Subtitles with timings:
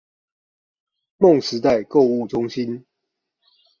[1.19, 2.87] 夢時代購物中心